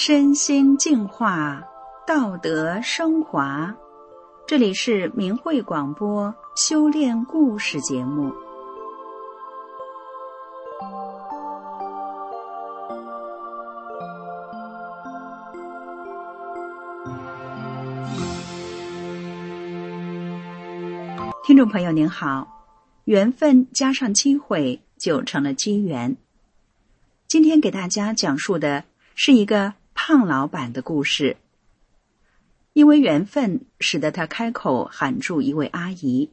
[0.00, 1.60] 身心净化，
[2.06, 3.74] 道德升华。
[4.46, 8.32] 这里是明慧广播修炼故事节目。
[21.44, 22.46] 听众朋友您好，
[23.02, 26.16] 缘分加上机会就成了机缘。
[27.26, 28.84] 今天给大家讲述的
[29.16, 29.74] 是一个
[30.10, 31.36] 胖老板的故事。
[32.72, 36.30] 因为缘分，使得他开口喊住一位阿姨。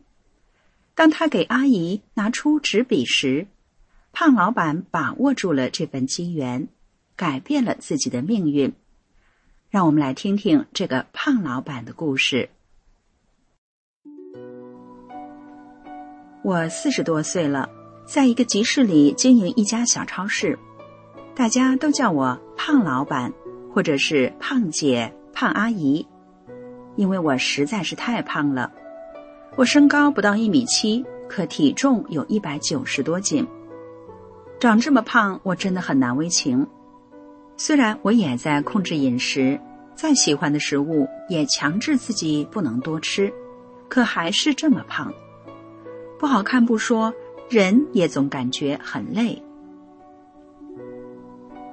[0.94, 3.48] 当他给阿姨拿出纸笔时，
[4.14, 6.70] 胖老板把握住了这份机缘，
[7.18, 8.72] 改变了自己的命运。
[9.70, 12.50] 让我们来听听这个胖老板的故事。
[16.46, 17.70] 我四十多岁了，
[18.08, 20.58] 在一个集市里经营一家小超市，
[21.36, 23.34] 大家都叫我胖老板，
[23.76, 26.08] 或者是胖姐、胖阿姨。
[26.96, 28.72] 因为我实在是太胖了，
[29.58, 33.46] 我身高不到一米七，可体重有一百九十多斤。
[34.62, 36.66] 长这么胖，我真的很难为情。
[37.58, 39.60] 虽然我也在控制饮食，
[39.94, 43.34] 再喜欢的食物也强制自己不能多吃，
[43.90, 45.14] 可还是这么胖。
[46.18, 47.14] 不好看不说，
[47.50, 49.44] 人也总感觉很累。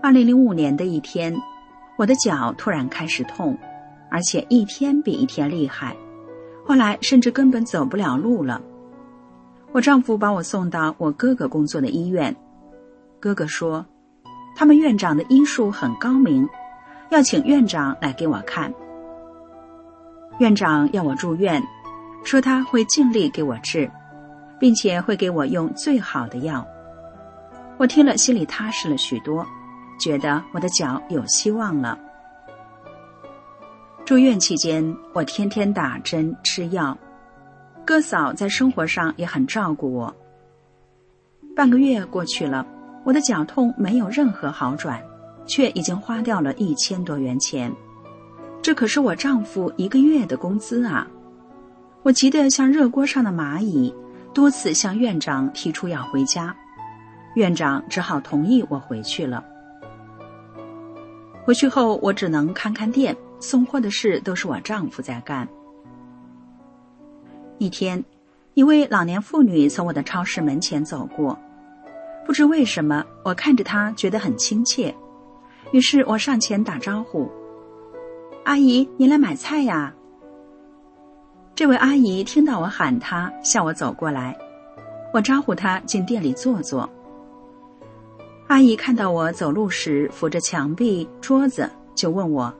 [0.02, 1.40] 二零零五年的一天，
[1.96, 3.58] 我的脚突然开始痛。
[4.10, 5.96] 而且一天比一天厉害，
[6.66, 8.60] 后来甚至根本走不了路了。
[9.72, 12.36] 我丈夫把我送到我哥哥工作的医院，
[13.18, 13.86] 哥哥说，
[14.54, 16.46] 他们院长的医术很高明，
[17.08, 18.70] 要请院长来给我看。
[20.38, 21.62] 院长要我住院，
[22.22, 23.90] 说他会尽力给我治，
[24.60, 26.66] 并且会给我用最好的药。
[27.78, 29.46] 我听了心里踏实了许多，
[29.98, 31.98] 觉得我的脚有希望了。
[34.04, 36.96] 住院期间，我天天打针吃药，
[37.84, 40.14] 哥嫂在生活上也很照顾我。
[41.54, 42.66] 半个月过去了，
[43.04, 45.00] 我的脚痛没有任何好转，
[45.46, 47.72] 却已经花掉了一千多元钱，
[48.60, 51.06] 这可是我丈夫一个月的工资啊！
[52.02, 53.94] 我急得像热锅上的蚂蚁，
[54.34, 56.54] 多次向院长提出要回家，
[57.36, 59.44] 院长只好同意我回去了。
[61.44, 63.16] 回去后，我只能看看店。
[63.40, 65.48] 送货的事都是我丈夫在干。
[67.58, 68.04] 一天，
[68.54, 71.36] 一位老年妇女从我的超市门前走过，
[72.24, 74.94] 不知为什么，我看着她觉得很亲切，
[75.72, 77.28] 于是我上前打招呼
[78.46, 79.92] ：“阿姨，您来买菜呀？”
[81.56, 84.38] 这位阿姨听到我喊她，向我走过来，
[85.12, 86.88] 我招呼她进店里坐坐。
[88.52, 92.54] 阿姨看到我走路时扶着墙壁、桌子，就问我。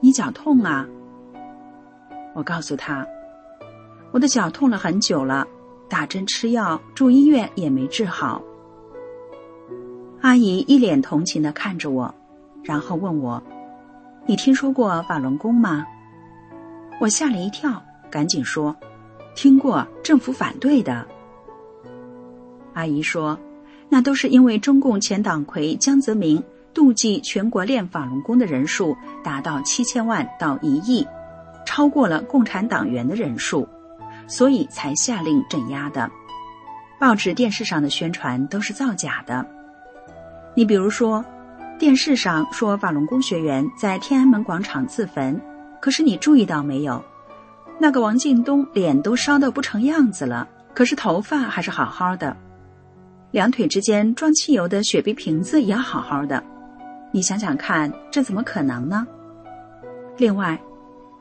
[0.00, 0.84] 你脚痛啊？
[2.34, 3.06] 我告诉他，
[4.10, 5.46] 我的脚痛了很久了，
[5.88, 8.42] 打针吃药住医院也没治好。
[10.22, 12.12] 阿姨一脸同情的看着我，
[12.64, 13.40] 然后问我
[14.26, 15.86] ：“你听说过法轮功吗？”
[17.00, 18.74] 我吓了一跳，赶紧说
[19.36, 21.06] ：“听过，政府反对的。”
[22.74, 23.38] 阿姨说
[23.92, 26.42] ：“那都是因为中共前党魁江泽民。”
[26.74, 31.06] 妒忌全国练法轮功的人数达到七千万到一亿，
[31.66, 33.68] 超过了共产党员的人数，
[34.26, 36.10] 所以才下令镇压的。
[36.98, 39.46] 报纸、电视上的宣传都是造假的。
[40.54, 41.22] 你比如说，
[41.78, 45.38] 电视上说法轮功学员在天安门广场自焚，
[45.78, 47.04] 可是你注意到没有？
[47.78, 52.34] 那个王进东脸都烧得不成样子了，可是头发还是好好的，
[53.32, 56.44] 两腿之间装汽油的雪碧瓶子也好好的。
[57.10, 59.06] 你想想看，这怎么可能呢？
[60.18, 60.60] 另外，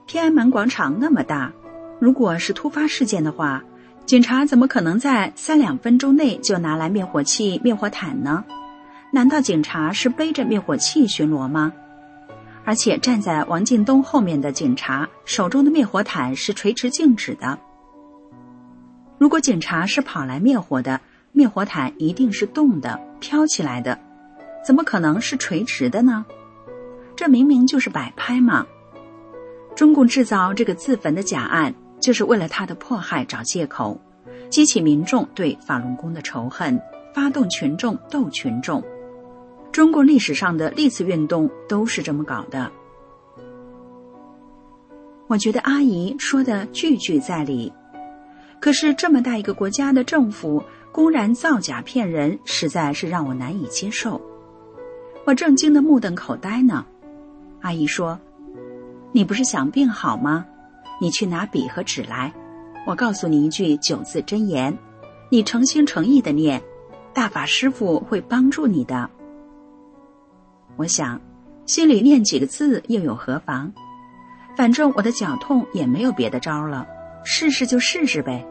[0.05, 1.53] 天安门广场那么大，
[1.99, 3.63] 如果是突发事件的话，
[4.05, 8.43] 警察怎么可能在三两分钟内就拿来灭火器、灭火毯呢？
[9.13, 11.71] 难道警察是背着灭火器巡逻吗？
[12.65, 17.57] 而且站在王进东后面的警察手中的灭火毯是垂直静止的。
[19.17, 20.99] 如果警察是跑来灭火的，
[21.31, 23.97] 灭火毯一定是动的、飘起来的。
[24.65, 26.25] 怎么可能是垂直的呢？
[27.15, 28.65] 这明明就是摆拍嘛！
[29.75, 33.99] 中共制造这个自焚的假案，就是为了他的迫害找借口，
[34.49, 36.79] 激起民众对法轮功的仇恨，
[37.13, 38.83] 发动群众斗群众。
[39.71, 42.71] 中国历史上的历次运动都是这么搞的。
[45.27, 47.71] 我觉得阿姨说的句句在理，
[48.59, 50.61] 可是这么大一个国家的政府
[50.91, 54.21] 公然造假骗人，实在是让我难以接受。
[55.25, 56.85] 我正惊得目瞪口呆呢，
[57.61, 58.19] 阿姨说
[59.13, 60.45] ：“你不是想病好吗？
[60.99, 62.33] 你去拿笔和纸来，
[62.85, 64.77] 我告诉你一句九字真言，
[65.29, 66.61] 你诚心诚意的念，
[67.13, 69.09] 大法师父会帮助你的。”
[70.75, 71.21] 我想，
[71.65, 73.71] 心里念几个字又有何妨？
[74.57, 76.85] 反正我的脚痛也没有别的招了，
[77.23, 78.45] 试试就试试呗。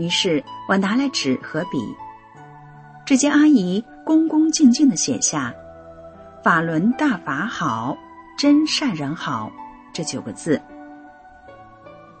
[0.00, 1.78] 于是我拿来纸和笔，
[3.04, 5.54] 只见阿姨恭恭敬敬的写下
[6.42, 7.98] “法轮大法好，
[8.38, 9.52] 真善人好”
[9.92, 10.58] 这九个字。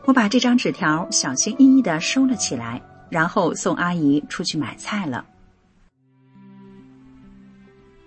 [0.04, 5.24] 我把这张纸条小心翼翼的收了起来，然后送阿姨出去买菜了。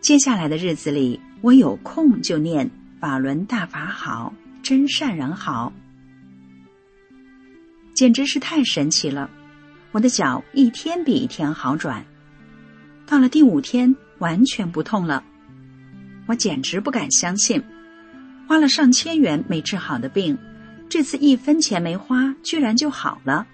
[0.02, 2.70] 接下来的日子里，我有空就念
[3.02, 4.32] “法轮大法好，
[4.62, 5.74] 真善人好”，
[7.96, 9.28] 简直是太神奇了。
[9.94, 12.04] 我的脚一天比一天好转，
[13.06, 15.24] 到了第五天完全不痛了，
[16.26, 17.64] 我简直不敢相信，
[18.48, 20.36] 花了上千元没治好的病，
[20.90, 23.46] 这次一分钱没花，居然就好了。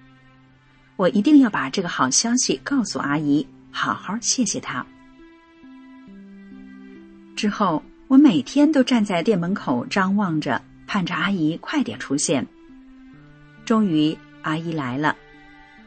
[0.96, 4.84] 我一定要把这个好消息告诉阿姨，好好谢谢她。
[7.36, 12.46] 之后，我每天都站在店门口张望着，盼着阿姨快点出现。
[13.66, 15.14] 终于，阿姨来了。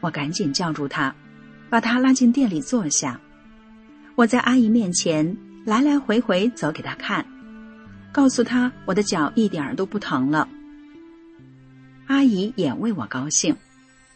[0.04, 1.14] 我赶紧叫住他，
[1.70, 3.18] 把他拉进店里坐下。
[4.16, 5.34] 我在阿姨面前
[5.64, 7.24] 来来回回走给他看，
[8.12, 10.46] 告诉他我的脚一点都不疼了。
[12.06, 13.56] 阿姨也为我高兴，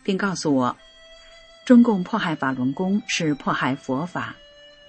[0.02, 0.76] 并告诉我，
[1.64, 4.37] 中共迫害法轮功是迫害佛法，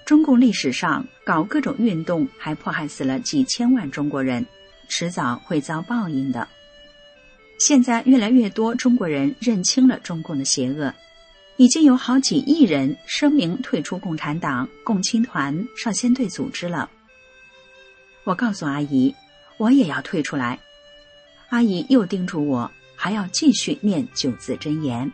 [0.05, 4.45] 中共历史上搞各种运动还迫害死了几千万中国人，
[4.89, 6.45] 迟早会遭报应的。
[7.59, 10.93] 现在越来越多中国人认清了中共的邪恶，
[11.57, 16.89] 已经有好几亿人声明退出共产党、共青团、少先队组织了。
[18.23, 19.13] 我告诉阿姨，
[19.57, 20.57] 我也要退出来。
[21.49, 25.11] 阿姨又叮嘱我，还要继续念九字真言。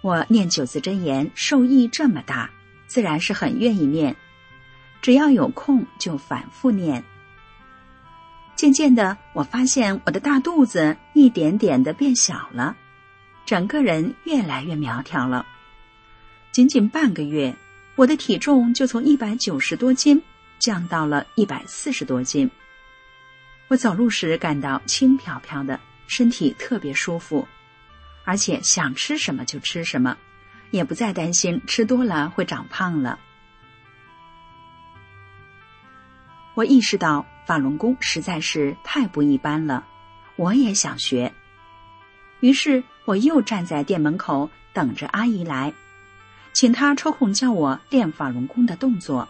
[0.00, 2.50] 我念九字真言受益这么大，
[2.86, 4.16] 自然是很愿意念，
[5.02, 7.04] 只要有空就反复念。
[8.60, 12.76] 渐渐的，我发现我的大肚子一点点的变小了，
[13.46, 15.46] 整个人越来越苗条了。
[16.52, 17.56] 仅仅半个月，
[17.96, 20.22] 我的体重就从一百九十多斤
[20.58, 22.50] 降到了一百四十多斤。
[23.68, 27.48] 我走路时感到轻飘飘的，身体特别舒服，
[28.26, 30.18] 而且想吃什么就吃什么，
[30.70, 33.18] 也不再担心吃多了会长胖了。
[36.60, 37.24] 我意识到。
[37.46, 39.84] 法轮功实在是太不一般了，
[40.36, 41.32] 我也想学。
[42.38, 45.72] 于是我又站在店门口等着阿姨来，
[46.52, 49.28] 请她抽空教我练法轮功的动作。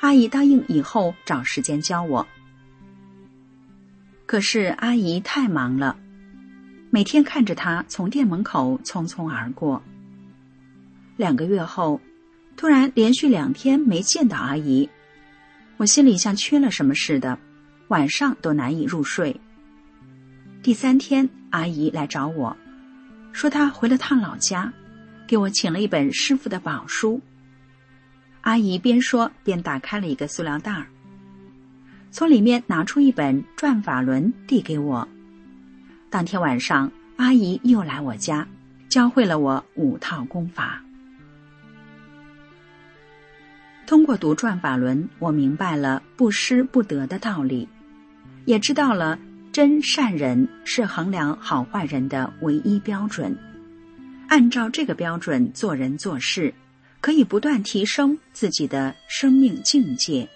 [0.00, 2.26] 阿姨答应以后找时间教我。
[4.24, 5.98] 可是阿姨太忙了，
[6.88, 9.82] 每天看着她从店门口匆匆而过。
[11.18, 12.00] 两个月后，
[12.56, 14.88] 突然连续两天没见到阿姨。
[15.78, 17.38] 我心里像缺了什么似的，
[17.86, 19.40] 晚上都难以入睡。
[20.60, 22.54] 第三天，阿姨来找我，
[23.32, 24.72] 说她回了趟老家，
[25.24, 27.20] 给我请了一本师傅的宝书。
[28.40, 30.88] 阿姨边说边打开了一个塑料袋儿，
[32.10, 35.06] 从里面拿出一本《转法轮》递给我。
[36.10, 38.44] 当天晚上，阿姨又来我家，
[38.88, 40.82] 教会了我五套功法。
[43.88, 47.66] 通过读《转法轮》，我明白了不失不得的道理，
[48.44, 49.18] 也知道了
[49.50, 53.34] 真善人是衡量好坏人的唯一标准。
[54.28, 56.52] 按照这个标准做人做事，
[57.00, 60.28] 可以不断提升自己的生命境界。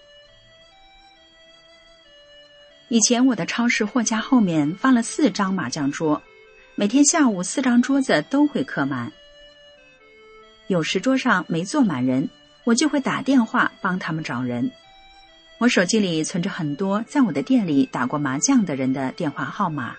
[2.87, 6.19] 以前我的超市货架后面放了四张麻将桌，
[6.73, 9.11] 每天下午四张桌子都会客满。
[10.69, 12.27] 有时桌上没坐满人。
[12.63, 14.71] 我就会打电话帮他们找人。
[15.59, 19.95] 我手机里存着很多在我的店里打过麻将的人的电话号码。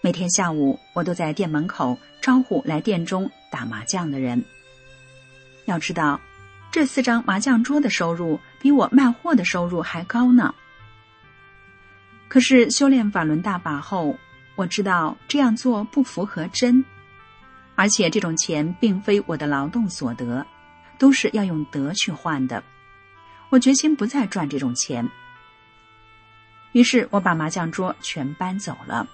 [0.00, 4.44] 每天下午，我都在店门口招呼来店中打麻将的人。
[5.64, 6.20] 要知道，
[6.70, 10.54] 这四张麻将桌的收入比我卖货的收入还高呢。
[12.28, 14.14] 可是修炼法轮大法后，
[14.56, 16.84] 我知道这样做不符合真，
[17.74, 20.44] 而且这种钱并非我的劳动所得。
[20.98, 22.62] 都是要用德去换的，
[23.50, 25.08] 我决心不再赚这种钱。
[26.72, 29.06] 于是我把麻将桌全搬走了。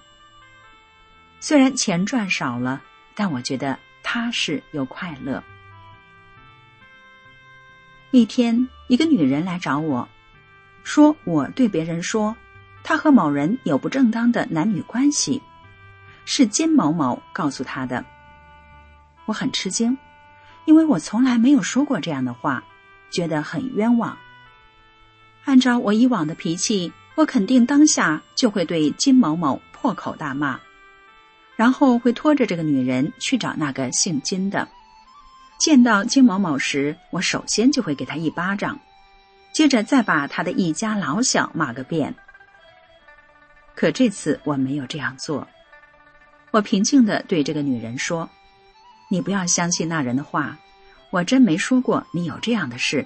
[1.39, 2.81] 虽然钱赚少了，
[3.15, 5.43] 但我觉得踏实又快乐。
[8.11, 10.07] 一天，一个女人来找我，
[10.83, 12.35] 说我对别人说，
[12.83, 15.41] 她和某人有不正当的男女关系，
[16.25, 18.03] 是金某某告诉她的。
[19.25, 19.97] 我很吃惊，
[20.65, 22.63] 因为我从来没有说过这样的话，
[23.11, 24.17] 觉得很冤枉。
[25.45, 30.59] 按照我以往的脾气，我肯定当下就会对金某某破口大骂，
[31.55, 34.67] 然后会拖着这个女人去找那个姓金的。
[35.59, 38.79] 见到金某某时，我首先就会给他一巴掌，
[39.53, 42.15] 接着再把他的一家老小骂个遍。
[43.75, 45.47] 可这次我没有这样做，
[46.51, 48.29] 我平静的对这个女人说
[49.11, 50.57] ：“你不要相信那人的话，
[51.09, 53.05] 我真没说过你有这样的事。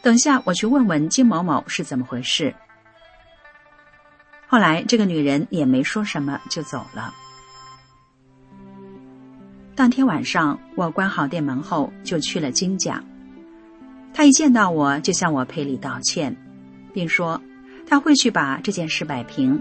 [0.00, 2.54] 等下我去问问金某某是怎么回事。”
[4.48, 7.12] 后来这个女人也没说什么，就走了。
[9.74, 13.04] 当天晚上，我关好店门后就去了金家。
[14.14, 16.34] 他一见到我就向我赔礼道歉，
[16.94, 17.38] 并说
[17.86, 19.60] 他会去把这件事摆平。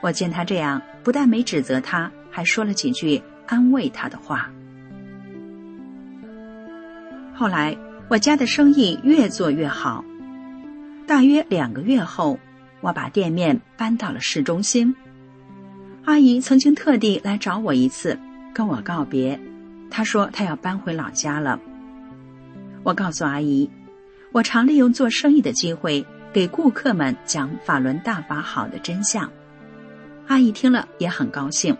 [0.00, 4.48] 我见他这样，不但没指责他，还说了几句安慰他的话。
[7.34, 7.76] 后来
[8.08, 10.04] 我家的生意越做越好，
[11.04, 12.38] 大约两个月后，
[12.80, 14.94] 我把店面搬到了市中心。
[16.04, 18.16] 阿姨曾经特地来找我一次。
[18.52, 19.38] 跟我告别，
[19.90, 21.58] 她说她要搬回老家了。
[22.82, 23.70] 我告诉阿姨，
[24.32, 29.30] 我常利用做生意的机会给顾客们讲法轮大法好的真相。
[30.26, 31.76] 阿姨听了也很高兴。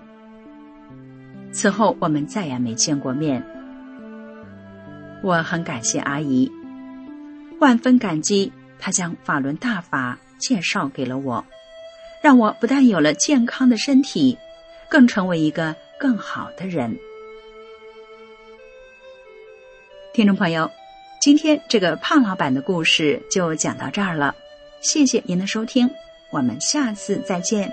[1.52, 3.44] 此后我们再也没见过面。
[5.22, 6.50] 我很感谢阿姨，
[7.60, 11.44] 万分感激她将法轮大法介绍给了我，
[12.22, 14.36] 让我不但有了健康的身体，
[14.88, 15.74] 更成为一个。
[16.00, 16.98] 更好的人，
[20.14, 20.70] 听众朋友，
[21.20, 24.34] 今天这个胖老板的故事就讲到这儿了，
[24.80, 25.90] 谢谢您的收听，
[26.30, 27.70] 我们下次再见。